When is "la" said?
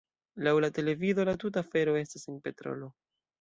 0.63-0.69, 1.29-1.35